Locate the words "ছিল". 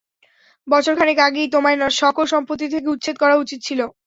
3.67-3.79